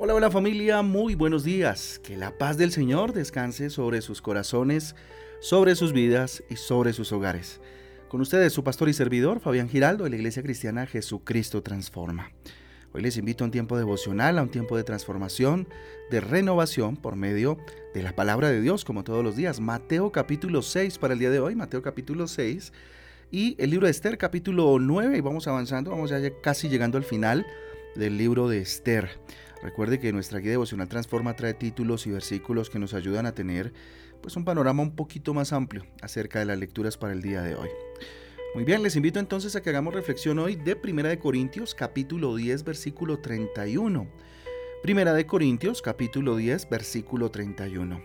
Hola, 0.00 0.14
hola 0.14 0.30
familia, 0.30 0.80
muy 0.82 1.14
buenos 1.16 1.44
días. 1.44 2.00
Que 2.02 2.16
la 2.16 2.38
paz 2.38 2.56
del 2.56 2.70
Señor 2.70 3.12
descanse 3.12 3.68
sobre 3.68 4.00
sus 4.00 4.22
corazones, 4.22 4.94
sobre 5.40 5.74
sus 5.74 5.92
vidas 5.92 6.42
y 6.48 6.56
sobre 6.56 6.92
sus 6.92 7.12
hogares. 7.12 7.60
Con 8.08 8.20
ustedes 8.20 8.52
su 8.52 8.64
pastor 8.64 8.88
y 8.88 8.92
servidor, 8.92 9.40
Fabián 9.40 9.68
Giraldo, 9.68 10.04
de 10.04 10.10
la 10.10 10.16
Iglesia 10.16 10.42
Cristiana 10.42 10.86
Jesucristo 10.86 11.62
Transforma. 11.62 12.30
Hoy 12.94 13.02
les 13.02 13.18
invito 13.18 13.44
a 13.44 13.46
un 13.46 13.50
tiempo 13.50 13.76
devocional, 13.76 14.38
a 14.38 14.42
un 14.42 14.48
tiempo 14.48 14.76
de 14.76 14.82
transformación, 14.82 15.68
de 16.10 16.20
renovación 16.20 16.96
por 16.96 17.16
medio 17.16 17.58
de 17.92 18.02
la 18.02 18.16
palabra 18.16 18.50
de 18.50 18.62
Dios, 18.62 18.86
como 18.86 19.04
todos 19.04 19.22
los 19.22 19.36
días. 19.36 19.60
Mateo 19.60 20.10
capítulo 20.10 20.62
6 20.62 20.96
para 20.96 21.12
el 21.12 21.20
día 21.20 21.30
de 21.30 21.38
hoy, 21.38 21.54
Mateo 21.54 21.82
capítulo 21.82 22.26
6 22.26 22.72
y 23.30 23.56
el 23.58 23.70
libro 23.70 23.86
de 23.86 23.90
Esther 23.90 24.16
capítulo 24.16 24.78
9 24.80 25.18
y 25.18 25.20
vamos 25.20 25.46
avanzando, 25.46 25.90
vamos 25.90 26.08
ya 26.08 26.18
casi 26.40 26.70
llegando 26.70 26.96
al 26.96 27.04
final 27.04 27.46
del 27.94 28.16
libro 28.16 28.48
de 28.48 28.62
Esther. 28.62 29.10
Recuerde 29.62 30.00
que 30.00 30.10
nuestra 30.12 30.38
guía 30.38 30.52
devocional 30.52 30.88
Transforma 30.88 31.36
trae 31.36 31.52
títulos 31.52 32.06
y 32.06 32.10
versículos 32.10 32.70
que 32.70 32.78
nos 32.78 32.94
ayudan 32.94 33.26
a 33.26 33.32
tener 33.32 33.74
pues 34.22 34.34
un 34.36 34.46
panorama 34.46 34.82
un 34.82 34.96
poquito 34.96 35.34
más 35.34 35.52
amplio 35.52 35.84
acerca 36.00 36.38
de 36.38 36.46
las 36.46 36.58
lecturas 36.58 36.96
para 36.96 37.12
el 37.12 37.20
día 37.20 37.42
de 37.42 37.54
hoy. 37.54 37.68
Muy 38.54 38.64
bien, 38.64 38.82
les 38.82 38.96
invito 38.96 39.20
entonces 39.20 39.54
a 39.54 39.62
que 39.62 39.68
hagamos 39.68 39.92
reflexión 39.92 40.38
hoy 40.38 40.56
de 40.56 40.74
Primera 40.74 41.10
de 41.10 41.18
Corintios 41.18 41.74
capítulo 41.74 42.34
10 42.34 42.64
versículo 42.64 43.18
31. 43.18 44.08
Primera 44.82 45.12
de 45.12 45.26
Corintios 45.26 45.82
capítulo 45.82 46.34
10 46.34 46.70
versículo 46.70 47.30
31. 47.30 48.00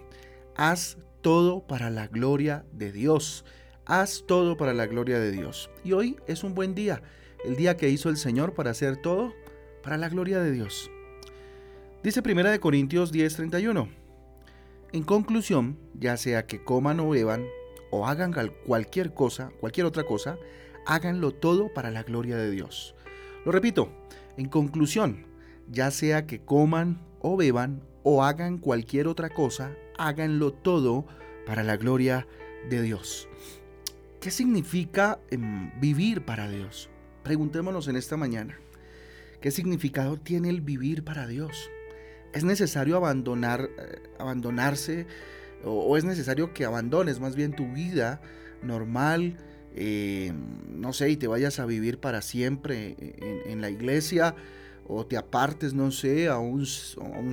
Haz 0.57 0.97
todo 1.21 1.66
para 1.66 1.89
la 1.89 2.07
gloria 2.07 2.66
de 2.73 2.91
Dios. 2.91 3.45
Haz 3.86 4.25
todo 4.27 4.58
para 4.58 4.73
la 4.73 4.86
gloria 4.86 5.17
de 5.17 5.31
Dios. 5.31 5.69
Y 5.86 5.94
hoy 5.94 6.17
es 6.27 6.44
un 6.44 6.53
buen 6.53 6.75
día, 6.75 7.02
el 7.45 7.55
día 7.55 7.77
que 7.77 7.88
hizo 7.88 8.09
el 8.09 8.17
Señor 8.17 8.53
para 8.53 8.71
hacer 8.71 8.97
todo 8.97 9.33
para 9.81 9.97
la 9.97 10.09
gloria 10.09 10.41
de 10.41 10.52
Dios. 10.52 10.91
Dice 12.03 12.21
Primera 12.21 12.52
de 12.52 12.59
Corintios 12.59 13.14
10:31. 13.14 13.88
En 14.91 15.03
conclusión, 15.03 15.80
ya 15.97 16.17
sea 16.17 16.45
que 16.45 16.61
coman 16.66 16.99
o 16.99 17.09
beban 17.09 17.45
o 17.94 18.08
hagan 18.08 18.33
cualquier 18.66 19.13
cosa, 19.13 19.52
cualquier 19.59 19.86
otra 19.86 20.03
cosa, 20.03 20.39
háganlo 20.88 21.30
todo 21.30 21.72
para 21.72 21.91
la 21.91 22.02
gloria 22.02 22.36
de 22.38 22.49
Dios. 22.49 22.95
Lo 23.45 23.52
repito, 23.52 23.91
en 24.36 24.49
conclusión, 24.49 25.27
ya 25.69 25.91
sea 25.91 26.25
que 26.25 26.41
coman 26.44 27.05
o 27.19 27.38
beban 27.38 27.83
o 28.02 28.23
hagan 28.23 28.58
cualquier 28.58 29.08
otra 29.08 29.30
cosa, 29.30 29.75
háganlo 29.95 30.52
todo 30.53 31.05
para 31.45 31.61
la 31.61 31.77
gloria 31.77 32.27
de 32.67 32.81
Dios. 32.81 33.30
¿Qué 34.19 34.31
significa 34.31 35.19
em, 35.30 35.71
vivir 35.80 36.25
para 36.25 36.49
Dios? 36.49 36.89
Preguntémonos 37.21 37.88
en 37.88 37.95
esta 37.95 38.17
mañana. 38.17 38.58
¿Qué 39.39 39.52
significado 39.52 40.17
tiene 40.17 40.49
el 40.49 40.61
vivir 40.61 41.03
para 41.03 41.27
Dios? 41.27 41.69
es 42.33 42.44
necesario 42.44 42.97
abandonar, 42.97 43.69
eh, 43.77 44.02
abandonarse 44.19 45.05
o, 45.64 45.97
es 45.97 46.03
necesario 46.03 46.53
que 46.53 46.66
abandones 46.66 47.19
más 47.19 47.36
bien 47.36 47.53
tu 47.53 47.72
vida 47.72 48.22
normal, 48.61 49.38
eh, 49.75 50.33
no 50.70 50.94
sé, 50.94 51.09
y 51.09 51.17
te 51.17 51.28
vayas 51.28 51.59
a 51.59 51.66
vivir 51.66 52.00
para 52.00 52.22
siempre 52.22 52.95
en, 53.45 53.61
la 53.61 53.70
iglesia 53.70 54.36
o 54.88 55.05
te 55.05 55.17
apartes, 55.17 55.73
no 55.73 55.92
sé, 55.92 56.28
a 56.28 56.38
un, 56.38 56.66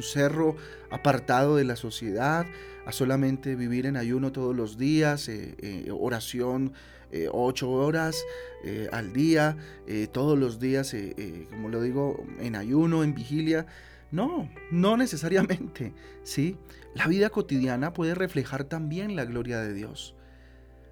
cerro 0.03 0.56
apartado 0.91 1.56
de 1.56 1.64
la 1.64 1.77
sociedad, 1.77 2.47
a 2.87 2.92
solamente 2.92 3.56
vivir 3.56 3.87
en 3.87 3.97
ayuno 3.97 4.33
todos 4.33 4.55
los 4.55 4.78
días, 4.78 5.28
eh, 5.28 5.89
oración 5.91 6.72
ocho 7.33 7.69
horas 7.72 8.25
al 8.92 9.12
día, 9.12 9.56
todos 10.12 10.38
los 10.38 10.60
días, 10.60 10.94
como 11.50 11.69
lo 11.69 11.83
digo, 11.83 12.25
en 12.38 12.54
ayuno, 12.54 13.03
en 13.03 13.15
vigilia. 13.15 13.66
No, 14.10 14.48
no 14.71 14.97
necesariamente, 14.97 15.94
¿sí? 16.25 16.56
La 16.94 17.06
vida 17.06 17.31
cotidiana 17.31 17.93
puede 17.93 18.15
reflejar 18.15 18.65
también 18.65 19.15
la 19.15 19.25
gloria 19.25 19.60
de 19.60 19.72
Dios. 19.72 20.16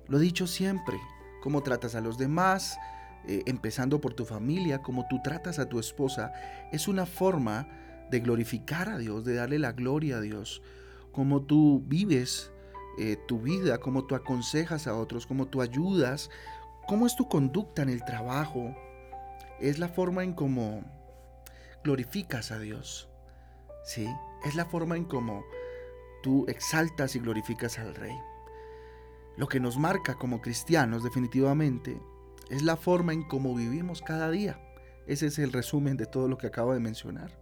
Lo 0.07 0.19
he 0.19 0.23
dicho 0.23 0.47
siempre, 0.47 0.97
cómo 1.43 1.63
tratas 1.63 1.95
a 1.95 2.01
los 2.01 2.17
demás, 2.17 2.79
eh, 3.27 3.43
empezando 3.47 4.01
por 4.01 4.15
tu 4.15 4.25
familia, 4.25 4.83
cómo 4.83 5.07
tú 5.09 5.21
tratas 5.23 5.59
a 5.59 5.69
tu 5.69 5.79
esposa, 5.79 6.33
es 6.73 6.87
una 6.87 7.07
forma 7.07 7.69
de 8.11 8.21
glorificar 8.21 8.89
a 8.89 8.99
Dios, 8.99 9.25
de 9.25 9.35
darle 9.35 9.59
la 9.59 9.73
gloria 9.73 10.19
a 10.19 10.21
Dios. 10.21 10.63
Cómo 11.13 11.43
tú 11.43 11.83
vives 11.87 12.53
eh, 12.99 13.17
tu 13.27 13.41
vida, 13.41 13.79
cómo 13.79 14.07
tú 14.07 14.15
aconsejas 14.15 14.87
a 14.87 14.95
otros, 14.95 15.27
cómo 15.27 15.47
tú 15.47 15.61
ayudas, 15.61 16.31
cómo 16.87 17.07
es 17.07 17.17
tu 17.17 17.29
conducta 17.29 17.83
en 17.83 17.91
el 17.91 18.05
trabajo, 18.05 18.75
es 19.61 19.79
la 19.79 19.89
forma 19.89 20.25
en 20.25 20.33
cómo 20.33 20.85
glorificas 21.85 22.51
a 22.51 22.59
Dios. 22.59 23.08
¿Sí? 23.89 24.07
Es 24.45 24.55
la 24.55 24.67
forma 24.67 24.99
en 24.99 25.07
cómo 25.07 25.47
tú 26.23 26.45
exaltas 26.47 27.17
y 27.17 27.21
glorificas 27.21 27.79
al 27.79 27.95
Rey. 27.95 28.15
Lo 29.39 29.49
que 29.49 29.61
nos 29.61 29.79
marca 29.79 30.17
como 30.17 30.43
cristianos 30.43 31.03
definitivamente 31.03 31.99
es 32.51 32.61
la 32.61 32.77
forma 32.77 33.15
en 33.15 33.23
cómo 33.23 33.55
vivimos 33.55 34.03
cada 34.03 34.31
día. 34.31 34.61
Ese 35.07 35.29
es 35.29 35.39
el 35.39 35.55
resumen 35.55 35.97
de 35.97 36.05
todo 36.05 36.29
lo 36.29 36.37
que 36.37 36.49
acabo 36.49 36.75
de 36.75 36.81
mencionar. 36.81 37.41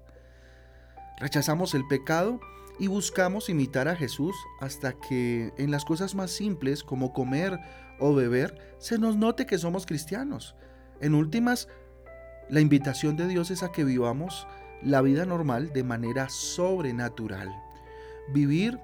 Rechazamos 1.19 1.75
el 1.75 1.85
pecado 1.89 2.39
y 2.79 2.87
buscamos 2.87 3.49
imitar 3.49 3.89
a 3.89 3.97
Jesús 3.97 4.37
hasta 4.61 4.93
que 4.93 5.53
en 5.59 5.73
las 5.73 5.85
cosas 5.85 6.15
más 6.15 6.31
simples 6.31 6.85
como 6.85 7.13
comer 7.13 7.59
o 7.99 8.15
beber 8.15 8.77
se 8.79 8.99
nos 8.99 9.17
note 9.17 9.47
que 9.47 9.59
somos 9.59 9.85
cristianos. 9.85 10.55
En 11.01 11.17
últimas, 11.17 11.67
la 12.49 12.61
invitación 12.61 13.17
de 13.17 13.27
Dios 13.27 13.51
es 13.51 13.65
a 13.65 13.73
que 13.73 13.83
vivamos 13.83 14.47
la 14.83 15.03
vida 15.03 15.25
normal 15.25 15.73
de 15.73 15.85
manera 15.85 16.29
sobrenatural. 16.29 17.51
Vivir 18.33 18.79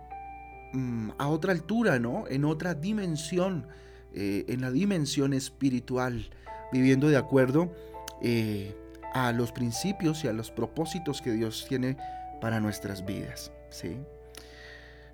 mm, 0.72 1.10
a 1.18 1.28
otra 1.28 1.52
altura, 1.52 1.98
¿no? 1.98 2.24
En 2.28 2.44
otra 2.44 2.74
dimensión, 2.74 3.66
eh, 4.14 4.44
en 4.48 4.60
la 4.60 4.70
dimensión 4.70 5.32
espiritual, 5.32 6.30
viviendo 6.72 7.08
de 7.08 7.16
acuerdo 7.16 7.72
eh, 8.20 8.74
a 9.12 9.32
los 9.32 9.52
principios 9.52 10.24
y 10.24 10.28
a 10.28 10.32
los 10.32 10.50
propósitos 10.50 11.20
que 11.20 11.32
Dios 11.32 11.66
tiene 11.68 11.96
para 12.40 12.60
nuestras 12.60 13.04
vidas, 13.04 13.52
¿sí? 13.70 13.96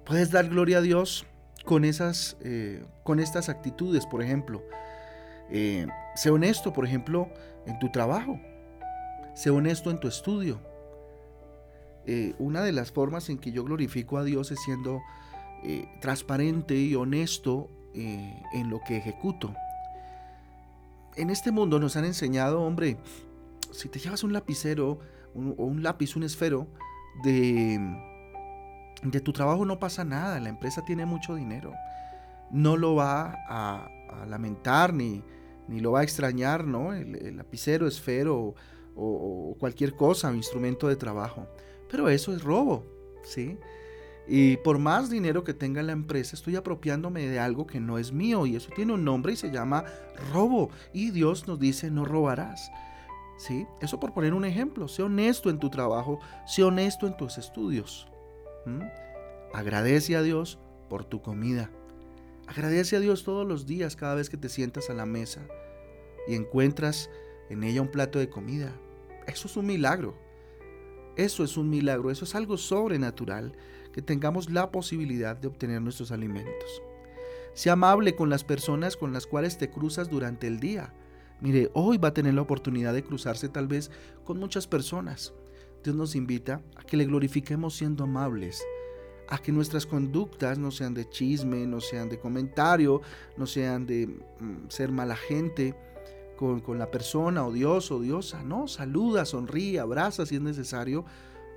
Puedes 0.05 0.31
dar 0.31 0.49
gloria 0.49 0.79
a 0.79 0.81
Dios 0.81 1.27
con, 1.65 1.85
esas, 1.85 2.37
eh, 2.41 2.83
con 3.03 3.21
estas 3.21 3.49
actitudes, 3.51 4.07
por 4.07 4.23
ejemplo. 4.23 4.63
sé 5.51 6.31
honesto, 6.31 6.73
por 6.73 6.87
ejemplo, 6.87 7.29
en 7.67 7.79
tu 7.79 7.91
trabajo. 7.91 8.41
Sé 9.39 9.51
honesto 9.51 9.93
en 9.93 10.01
tu 10.01 10.09
estudio. 10.09 10.59
Eh, 12.07 12.35
una 12.41 12.61
de 12.61 12.73
las 12.73 12.91
formas 12.91 13.29
en 13.29 13.39
que 13.39 13.53
yo 13.53 13.63
glorifico 13.63 14.19
a 14.19 14.25
Dios 14.25 14.51
es 14.51 14.59
siendo 14.65 15.01
eh, 15.63 15.89
transparente 16.01 16.75
y 16.75 16.97
honesto 16.97 17.71
eh, 17.95 18.43
en 18.53 18.69
lo 18.69 18.81
que 18.81 18.97
ejecuto. 18.97 19.55
En 21.15 21.31
este 21.31 21.53
mundo 21.53 21.79
nos 21.79 21.95
han 21.95 22.05
enseñado, 22.05 22.63
hombre, 22.63 22.97
si 23.71 23.89
te 23.89 24.01
llevas 24.01 24.25
un 24.25 24.33
lapicero 24.33 24.99
o 25.37 25.65
un 25.67 25.85
lápiz, 25.85 26.17
un 26.17 26.25
esfero, 26.25 26.67
de, 27.23 27.79
tu 29.23 29.33
trabajo 29.33 29.65
no 29.65 29.79
pasa 29.79 30.05
nada, 30.05 30.41
la 30.41 30.49
empresa 30.49 30.85
tiene 30.85 31.07
mucho 31.07 31.37
dinero. 31.37 31.75
No 32.51 32.77
lo 32.77 32.97
va 32.97 33.37
a, 33.49 33.89
lamentar 34.27 34.93
ni, 34.93 35.23
ni 35.69 35.79
lo 35.79 35.93
va 35.93 36.01
a 36.01 36.03
extrañar, 36.03 36.65
¿no? 36.65 36.93
El, 36.93 37.37
lapicero, 37.37 37.87
esfero 37.87 38.57
o, 38.99 39.57
cualquier 39.59 39.95
cosa, 39.95 40.33
instrumento 40.35 40.89
de 40.89 40.97
trabajo. 40.97 41.47
Pero 41.91 42.09
eso 42.09 42.35
es 42.35 42.43
robo, 42.43 42.85
¿sí? 43.23 43.59
Y 44.27 44.59
por 44.59 44.79
más 44.79 45.09
dinero 45.09 45.43
que 45.43 45.55
tenga 45.55 45.83
la 45.83 45.93
empresa, 45.93 46.37
estoy 46.37 46.57
apropiándome 46.57 47.27
de 47.27 47.39
algo 47.39 47.67
que 47.67 47.81
no 47.81 47.97
es 47.97 48.13
mío 48.13 48.45
y 48.45 48.57
eso 48.57 48.71
tiene 48.77 48.93
un 48.93 49.05
nombre 49.05 49.33
y 49.33 49.37
se 49.37 49.51
llama 49.51 49.85
robo. 50.33 50.71
Y 50.93 51.13
Dios 51.13 51.49
nos 51.49 51.59
dice, 51.59 51.91
no 51.91 52.05
robarás. 52.05 52.71
¿Sí? 53.39 53.67
Eso 53.81 54.01
por 54.01 54.13
poner 54.13 54.35
un 54.35 54.45
ejemplo. 54.45 54.89
Sé 54.89 55.03
honesto 55.03 55.49
en 55.49 55.59
tu 55.59 55.71
trabajo, 55.71 56.19
sé 56.47 56.63
honesto 56.63 57.07
en 57.07 57.17
tus 57.17 57.39
estudios. 57.39 58.07
Agradece 59.55 60.17
a 60.17 60.23
Dios 60.23 60.59
por 60.91 61.05
tu 61.05 61.23
comida. 61.23 61.71
Agradece 62.47 62.97
a 62.97 63.01
Dios 63.01 63.25
todos 63.25 63.47
los 63.47 63.65
días 63.65 63.97
cada 63.97 64.15
vez 64.15 64.29
que 64.29 64.37
te 64.37 64.49
sientas 64.51 64.91
a 64.91 64.95
la 64.95 65.07
mesa 65.07 65.41
y 66.27 66.35
encuentras 66.35 67.09
en 67.49 67.65
ella 67.65 67.81
un 67.81 67.91
plato 67.91 68.19
de 68.19 68.29
comida. 68.29 68.75
Eso 69.29 69.47
es 69.47 69.57
un 69.57 69.67
milagro. 69.67 70.17
Eso 71.17 71.45
es 71.45 71.57
un 71.57 71.69
milagro, 71.69 72.11
eso 72.11 72.25
es 72.25 72.35
algo 72.35 72.57
sobrenatural, 72.57 73.53
que 73.93 74.03
tengamos 74.03 74.51
la 74.51 74.71
posibilidad 74.71 75.37
de 75.37 75.49
obtener 75.49 75.83
nuestros 75.83 76.13
alimentos. 76.13 76.83
Sea 77.55 77.73
amable 77.73 78.15
con 78.15 78.31
las 78.31 78.45
personas 78.45 78.97
con 78.97 79.13
las 79.13 79.27
cuales 79.27 79.59
te 79.59 79.69
cruzas 79.69 80.09
durante 80.09 80.47
el 80.47 80.61
día. 80.61 80.95
Mire, 81.41 81.71
hoy 81.75 81.99
va 81.99 82.09
a 82.09 82.15
tener 82.15 82.35
la 82.35 82.43
oportunidad 82.43 82.95
de 82.95 83.03
cruzarse 83.03 83.49
tal 83.49 83.67
vez 83.67 83.91
con 84.25 84.39
muchas 84.39 84.67
personas. 84.67 85.35
Dios 85.83 85.97
nos 85.97 86.15
invita 86.15 86.63
a 86.77 86.85
que 86.85 86.97
le 86.97 87.05
glorifiquemos 87.05 87.75
siendo 87.75 88.05
amables, 88.05 88.65
a 89.29 89.39
que 89.39 89.53
nuestras 89.53 89.87
conductas 89.87 90.59
no 90.59 90.71
sean 90.71 90.95
de 90.95 91.09
chisme, 91.09 91.67
no 91.67 91.81
sean 91.81 92.09
de 92.09 92.19
comentario, 92.19 93.03
no 93.37 93.47
sean 93.47 93.87
de 93.87 94.07
mm, 94.07 94.69
ser 94.69 94.91
mala 94.93 95.17
gente 95.17 95.75
con, 96.39 96.61
con, 96.61 96.79
la 96.79 96.91
persona 96.91 97.45
o 97.45 97.53
Dios 97.53 97.91
o 97.91 98.01
diosa. 98.01 98.43
No, 98.45 98.69
saluda, 98.69 99.25
sonríe, 99.25 99.81
abraza 99.81 100.25
si 100.25 100.37
es 100.37 100.41
necesario, 100.41 101.05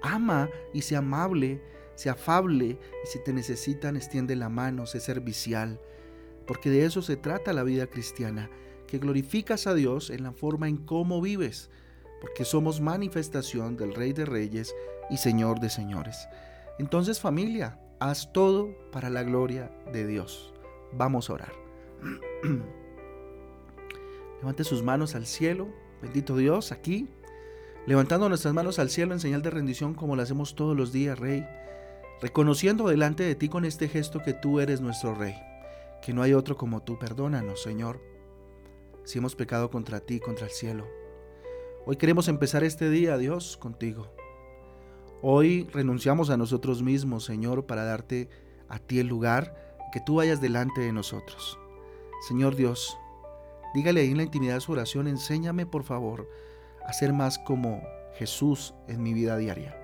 ama 0.02 0.50
y 0.74 0.82
sea 0.82 1.00
amable, 1.00 1.62
sea 1.96 2.14
afable 2.14 2.80
y 3.04 3.08
si 3.08 3.24
te 3.24 3.32
necesitan 3.32 3.96
extiende 3.96 4.36
la 4.36 4.50
mano, 4.50 4.86
sé 4.86 5.00
servicial. 5.00 5.80
Porque 6.48 6.70
de 6.70 6.86
eso 6.86 7.02
se 7.02 7.16
trata 7.16 7.54
la 7.54 7.64
vida 7.64 7.88
cristiana, 7.88 8.50
que 8.88 8.98
glorificas 8.98 9.68
a 9.68 9.74
Dios 9.74 10.10
en 10.10 10.24
la 10.24 10.32
forma 10.32 10.68
en 10.68 10.78
cómo 10.78 11.22
vives, 11.22 11.70
porque 12.20 12.44
somos 12.44 12.82
manifestación 12.82 13.78
del 13.78 13.94
Rey 13.94 14.14
de 14.14 14.26
Reyes 14.26 14.76
y 15.10 15.18
Señor 15.18 15.60
de 15.60 15.70
Señores. 15.70 16.28
Entonces 16.80 17.20
familia, 17.20 17.80
haz 18.00 18.34
todo 18.34 18.76
para 18.92 19.10
la 19.10 19.24
gloria 19.24 19.72
de 19.94 20.08
Dios. 20.08 20.54
Vamos 20.94 21.30
a 21.30 21.34
orar. 21.34 21.54
Levante 24.42 24.64
sus 24.64 24.82
manos 24.82 25.14
al 25.14 25.28
cielo, 25.28 25.68
bendito 26.02 26.36
Dios, 26.36 26.72
aquí, 26.72 27.08
levantando 27.86 28.28
nuestras 28.28 28.56
manos 28.56 28.80
al 28.80 28.90
cielo 28.90 29.14
en 29.14 29.20
señal 29.20 29.44
de 29.44 29.52
rendición 29.52 29.94
como 29.94 30.16
lo 30.16 30.24
hacemos 30.24 30.56
todos 30.56 30.76
los 30.76 30.92
días, 30.92 31.20
Rey, 31.20 31.48
reconociendo 32.22 32.88
delante 32.88 33.24
de 33.24 33.36
ti 33.36 33.50
con 33.50 33.66
este 33.66 33.88
gesto 33.88 34.24
que 34.24 34.34
tú 34.34 34.60
eres 34.60 34.82
nuestro 34.82 35.14
Rey, 35.14 35.36
que 36.02 36.12
no 36.12 36.24
hay 36.24 36.34
otro 36.34 36.58
como 36.58 36.82
tú. 36.82 36.98
Perdónanos, 36.98 37.62
Señor, 37.62 38.02
si 39.04 39.20
hemos 39.20 39.36
pecado 39.36 39.70
contra 39.70 40.00
ti, 40.00 40.20
contra 40.20 40.48
el 40.48 40.52
cielo. 40.52 40.88
Hoy 41.86 41.98
queremos 41.98 42.28
empezar 42.28 42.64
este 42.64 42.90
día, 42.90 43.20
Dios, 43.20 43.58
contigo. 43.58 44.12
Hoy 45.22 45.68
renunciamos 45.72 46.32
a 46.32 46.38
nosotros 46.38 46.82
mismos, 46.82 47.26
Señor, 47.26 47.68
para 47.68 47.84
darte 47.84 48.28
a 48.70 48.80
ti 48.80 48.98
el 48.98 49.06
lugar, 49.06 49.78
que 49.94 50.00
tú 50.00 50.16
vayas 50.16 50.42
delante 50.42 50.82
de 50.82 50.94
nosotros. 50.94 51.60
Señor 52.28 52.56
Dios, 52.56 52.98
dígale 53.74 54.02
ahí 54.02 54.12
en 54.12 54.18
la 54.18 54.24
intimidad 54.24 54.56
de 54.56 54.62
su 54.62 54.72
oración, 54.72 55.08
enséñame 55.08 55.66
por 55.66 55.84
favor 55.84 56.30
a 56.86 56.94
ser 56.94 57.14
más 57.14 57.40
como 57.40 57.82
Jesús 58.16 58.74
en 58.88 59.02
mi 59.04 59.14
vida 59.14 59.38
diaria. 59.38 59.78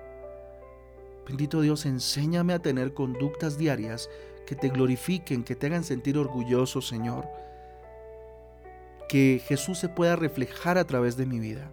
Bendito 1.26 1.60
Dios, 1.60 1.84
enséñame 1.84 2.54
a 2.54 2.58
tener 2.60 2.94
conductas 2.94 3.58
diarias 3.58 4.08
que 4.46 4.56
te 4.56 4.70
glorifiquen, 4.70 5.44
que 5.44 5.54
te 5.54 5.66
hagan 5.66 5.84
sentir 5.84 6.16
orgulloso, 6.16 6.80
Señor. 6.80 7.28
Que 9.08 9.42
Jesús 9.46 9.78
se 9.78 9.90
pueda 9.90 10.16
reflejar 10.16 10.78
a 10.78 10.84
través 10.84 11.18
de 11.18 11.26
mi 11.26 11.38
vida. 11.38 11.70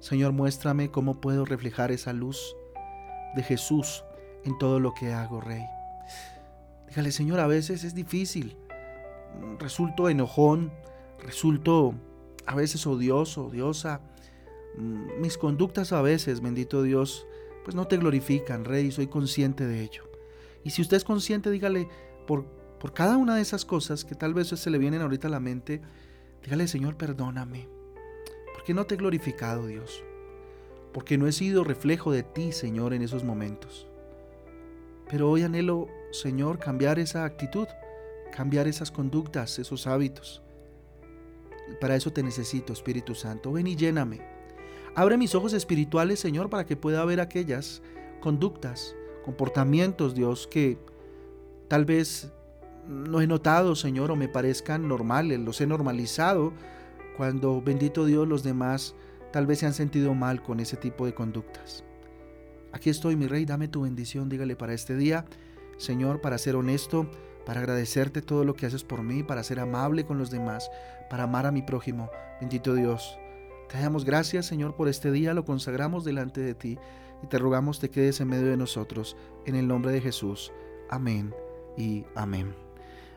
Señor, 0.00 0.32
muéstrame 0.32 0.90
cómo 0.90 1.20
puedo 1.20 1.46
reflejar 1.46 1.92
esa 1.92 2.12
luz 2.12 2.54
de 3.34 3.42
Jesús 3.42 4.04
en 4.44 4.58
todo 4.58 4.80
lo 4.80 4.92
que 4.92 5.12
hago, 5.12 5.40
Rey. 5.40 5.64
Dígale, 6.88 7.10
Señor, 7.10 7.40
a 7.40 7.46
veces 7.46 7.84
es 7.84 7.94
difícil. 7.94 8.56
Resulto 9.58 10.08
enojón, 10.08 10.72
resulto 11.20 11.94
a 12.46 12.54
veces 12.54 12.86
odioso, 12.86 13.46
odiosa. 13.46 14.00
Mm, 14.76 15.20
mis 15.20 15.38
conductas 15.38 15.92
a 15.92 16.02
veces, 16.02 16.40
bendito 16.40 16.82
Dios, 16.82 17.26
pues 17.64 17.74
no 17.74 17.86
te 17.86 17.96
glorifican, 17.96 18.64
Rey, 18.64 18.90
soy 18.90 19.06
consciente 19.06 19.66
de 19.66 19.82
ello. 19.82 20.04
Y 20.64 20.70
si 20.70 20.82
usted 20.82 20.96
es 20.96 21.04
consciente, 21.04 21.50
dígale, 21.50 21.88
por, 22.26 22.44
por 22.80 22.92
cada 22.92 23.16
una 23.16 23.36
de 23.36 23.42
esas 23.42 23.64
cosas 23.64 24.04
que 24.04 24.14
tal 24.14 24.34
vez 24.34 24.48
se 24.48 24.70
le 24.70 24.78
vienen 24.78 25.00
ahorita 25.00 25.28
a 25.28 25.30
la 25.30 25.40
mente, 25.40 25.80
dígale, 26.42 26.68
Señor, 26.68 26.96
perdóname 26.96 27.76
porque 28.66 28.74
no 28.74 28.84
te 28.84 28.96
he 28.96 28.98
glorificado, 28.98 29.68
Dios, 29.68 30.02
porque 30.92 31.18
no 31.18 31.28
he 31.28 31.32
sido 31.32 31.62
reflejo 31.62 32.10
de 32.10 32.24
ti, 32.24 32.50
Señor, 32.50 32.94
en 32.94 33.02
esos 33.02 33.22
momentos. 33.22 33.86
Pero 35.08 35.30
hoy 35.30 35.44
anhelo, 35.44 35.86
Señor, 36.10 36.58
cambiar 36.58 36.98
esa 36.98 37.24
actitud, 37.24 37.68
cambiar 38.36 38.68
esas 38.68 38.90
conductas, 38.90 39.58
esos 39.58 39.86
hábitos. 39.86 40.42
Y 41.72 41.80
para 41.80 41.96
eso 41.96 42.12
te 42.12 42.22
necesito, 42.22 42.72
Espíritu 42.72 43.14
Santo. 43.14 43.50
Ven 43.50 43.66
y 43.66 43.76
lléname. 43.76 44.20
Abre 44.94 45.16
mis 45.16 45.34
ojos 45.34 45.54
espirituales, 45.54 46.20
Señor, 46.20 46.50
para 46.50 46.66
que 46.66 46.76
pueda 46.76 47.04
ver 47.06 47.20
aquellas 47.20 47.82
conductas, 48.20 48.94
comportamientos, 49.24 50.14
Dios, 50.14 50.46
que 50.46 50.78
tal 51.68 51.86
vez 51.86 52.30
no 52.86 53.22
he 53.22 53.26
notado, 53.26 53.74
Señor, 53.74 54.10
o 54.10 54.16
me 54.16 54.28
parezcan 54.28 54.86
normales, 54.86 55.40
los 55.40 55.60
he 55.60 55.66
normalizado 55.66 56.52
cuando, 57.16 57.62
bendito 57.62 58.04
Dios, 58.04 58.28
los 58.28 58.42
demás 58.42 58.94
tal 59.32 59.46
vez 59.46 59.60
se 59.60 59.66
han 59.66 59.74
sentido 59.74 60.14
mal 60.14 60.42
con 60.42 60.60
ese 60.60 60.76
tipo 60.76 61.06
de 61.06 61.14
conductas. 61.14 61.84
Aquí 62.72 62.90
estoy, 62.90 63.16
mi 63.16 63.26
rey, 63.26 63.46
dame 63.46 63.68
tu 63.68 63.82
bendición, 63.82 64.28
dígale 64.28 64.56
para 64.56 64.74
este 64.74 64.94
día, 64.94 65.24
Señor, 65.78 66.20
para 66.20 66.38
ser 66.38 66.56
honesto, 66.56 67.10
para 67.46 67.60
agradecerte 67.60 68.20
todo 68.20 68.44
lo 68.44 68.54
que 68.54 68.66
haces 68.66 68.84
por 68.84 69.02
mí, 69.02 69.22
para 69.22 69.44
ser 69.44 69.60
amable 69.60 70.04
con 70.04 70.18
los 70.18 70.30
demás, 70.30 70.68
para 71.08 71.22
amar 71.22 71.46
a 71.46 71.52
mi 71.52 71.62
prójimo. 71.62 72.10
Bendito 72.40 72.74
Dios. 72.74 73.18
Te 73.70 73.80
damos 73.80 74.04
gracias, 74.04 74.46
Señor, 74.46 74.76
por 74.76 74.88
este 74.88 75.10
día, 75.10 75.32
lo 75.32 75.44
consagramos 75.44 76.04
delante 76.04 76.40
de 76.40 76.54
ti 76.54 76.78
y 77.22 77.26
te 77.28 77.38
rogamos 77.38 77.78
te 77.78 77.88
quedes 77.88 78.20
en 78.20 78.28
medio 78.28 78.46
de 78.46 78.56
nosotros, 78.56 79.16
en 79.46 79.54
el 79.54 79.66
nombre 79.66 79.92
de 79.92 80.00
Jesús. 80.00 80.52
Amén 80.90 81.34
y 81.76 82.04
amén. 82.14 82.54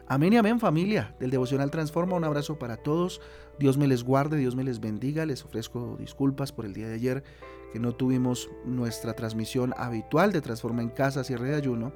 Amén 0.07 0.33
y 0.33 0.37
amén 0.37 0.59
familia 0.59 1.15
del 1.19 1.29
Devocional 1.29 1.69
Transforma. 1.69 2.15
Un 2.15 2.23
abrazo 2.23 2.57
para 2.57 2.77
todos. 2.77 3.21
Dios 3.59 3.77
me 3.77 3.87
les 3.87 4.03
guarde, 4.03 4.37
Dios 4.37 4.55
me 4.55 4.63
les 4.63 4.79
bendiga. 4.79 5.25
Les 5.25 5.45
ofrezco 5.45 5.97
disculpas 5.99 6.51
por 6.51 6.65
el 6.65 6.73
día 6.73 6.87
de 6.87 6.95
ayer 6.95 7.23
que 7.71 7.79
no 7.79 7.93
tuvimos 7.93 8.49
nuestra 8.65 9.13
transmisión 9.13 9.73
habitual 9.77 10.31
de 10.31 10.41
Transforma 10.41 10.81
en 10.81 10.89
Casa, 10.89 11.23
cierre 11.23 11.49
de 11.49 11.55
ayuno, 11.55 11.93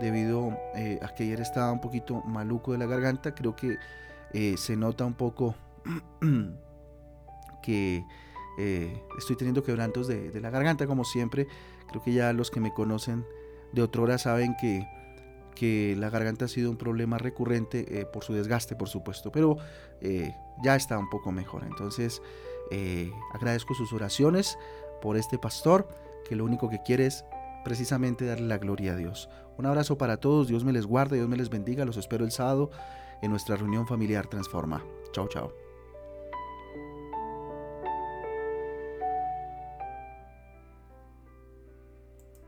debido 0.00 0.56
eh, 0.74 0.98
a 1.02 1.08
que 1.14 1.24
ayer 1.24 1.40
estaba 1.40 1.72
un 1.72 1.80
poquito 1.80 2.22
maluco 2.22 2.72
de 2.72 2.78
la 2.78 2.86
garganta. 2.86 3.34
Creo 3.34 3.56
que 3.56 3.78
eh, 4.32 4.54
se 4.56 4.76
nota 4.76 5.04
un 5.04 5.14
poco 5.14 5.54
que 7.62 8.04
eh, 8.58 9.02
estoy 9.18 9.36
teniendo 9.36 9.62
quebrantos 9.62 10.08
de, 10.08 10.30
de 10.30 10.40
la 10.40 10.50
garganta 10.50 10.86
como 10.86 11.04
siempre. 11.04 11.46
Creo 11.88 12.02
que 12.02 12.12
ya 12.12 12.32
los 12.32 12.50
que 12.50 12.60
me 12.60 12.72
conocen 12.72 13.24
de 13.72 13.82
otra 13.82 14.02
hora 14.02 14.18
saben 14.18 14.54
que 14.60 14.86
que 15.54 15.96
la 15.98 16.08
garganta 16.08 16.44
ha 16.44 16.48
sido 16.48 16.70
un 16.70 16.76
problema 16.76 17.18
recurrente 17.18 18.06
por 18.12 18.22
su 18.22 18.32
desgaste, 18.32 18.76
por 18.76 18.88
supuesto, 18.88 19.32
pero 19.32 19.56
ya 20.62 20.76
está 20.76 20.96
un 20.96 21.10
poco 21.10 21.32
mejor. 21.32 21.64
Entonces, 21.64 22.22
agradezco 23.34 23.74
sus 23.74 23.92
oraciones 23.92 24.56
por 25.02 25.16
este 25.16 25.36
pastor, 25.36 25.88
que 26.28 26.36
lo 26.36 26.44
único 26.44 26.68
que 26.70 26.80
quiere 26.84 27.06
es 27.06 27.24
precisamente 27.64 28.24
darle 28.24 28.46
la 28.46 28.58
gloria 28.58 28.92
a 28.92 28.96
Dios. 28.96 29.28
Un 29.56 29.66
abrazo 29.66 29.98
para 29.98 30.18
todos, 30.18 30.48
Dios 30.48 30.64
me 30.64 30.72
les 30.72 30.86
guarde, 30.86 31.16
Dios 31.16 31.28
me 31.28 31.36
les 31.36 31.50
bendiga, 31.50 31.84
los 31.84 31.96
espero 31.96 32.24
el 32.24 32.30
sábado 32.30 32.70
en 33.22 33.30
nuestra 33.30 33.56
reunión 33.56 33.86
familiar 33.86 34.26
Transforma. 34.26 34.84
Chao, 35.12 35.28
chao. 35.28 35.67